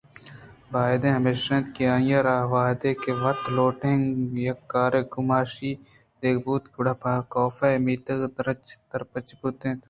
[0.73, 4.05] باید ہمیش اَت کہ آئی ءَ را وہدے کہ وت لوٹائینگ
[4.39, 5.71] ءُیک کارے کماشی
[6.19, 8.33] دیگ بوتگ گڑا پہ کاف ءَاے میتگ ءِ
[8.91, 9.79] در پچ بوتیں اَنت